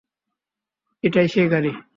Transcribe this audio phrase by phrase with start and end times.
[1.03, 1.71] এটাই সেই গাড়ি।